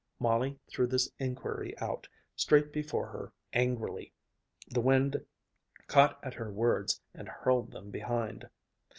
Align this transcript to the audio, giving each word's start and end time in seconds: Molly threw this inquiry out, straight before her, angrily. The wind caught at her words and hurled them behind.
Molly 0.17 0.57
threw 0.67 0.87
this 0.87 1.11
inquiry 1.19 1.77
out, 1.77 2.07
straight 2.35 2.73
before 2.73 3.05
her, 3.09 3.33
angrily. 3.53 4.13
The 4.67 4.81
wind 4.81 5.23
caught 5.85 6.17
at 6.25 6.33
her 6.33 6.51
words 6.51 6.99
and 7.13 7.27
hurled 7.29 7.69
them 7.69 7.91
behind. 7.91 8.49